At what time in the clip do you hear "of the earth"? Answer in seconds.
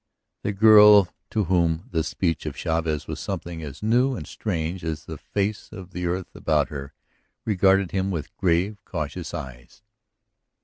5.71-6.35